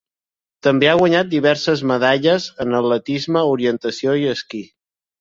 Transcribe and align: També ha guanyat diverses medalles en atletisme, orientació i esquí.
També 0.67 0.89
ha 0.91 0.95
guanyat 1.01 1.29
diverses 1.33 1.85
medalles 1.93 2.49
en 2.67 2.75
atletisme, 2.81 3.47
orientació 3.55 4.21
i 4.27 4.31
esquí. 4.37 4.69